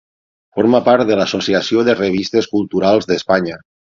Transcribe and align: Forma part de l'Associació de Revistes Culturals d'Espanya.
Forma 0.59 0.79
part 0.87 1.05
de 1.09 1.17
l'Associació 1.19 1.85
de 1.89 1.95
Revistes 1.99 2.49
Culturals 2.57 3.09
d'Espanya. 3.13 3.63